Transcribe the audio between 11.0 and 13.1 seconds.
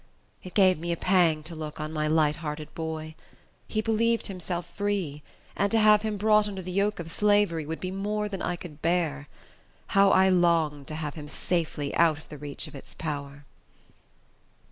him safely out of the reach of its